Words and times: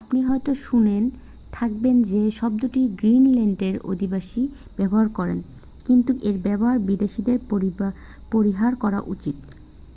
আপনি 0.03 0.19
হয়তো 0.23 0.51
শুনে 0.61 0.95
থাকবেন 1.53 1.95
যে 2.11 2.21
শব্দটি 2.31 2.81
গ্রীনল্যান্ডের 2.99 3.75
অধিবাসীরা 3.85 4.47
ব্যবহার 4.77 5.07
করেন 5.17 5.39
কিন্তু 5.85 6.11
এর 6.21 6.37
ব্যবহার 6.45 6.77
বিদেশীদের 6.87 7.37
পরিহার 8.31 8.73
করা 8.83 8.99
উচিত 9.05 9.37